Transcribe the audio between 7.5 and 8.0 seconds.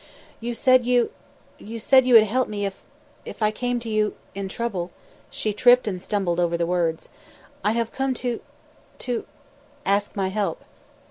"I have